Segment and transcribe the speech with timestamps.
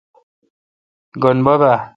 [1.21, 1.75] گین بب اؘ۔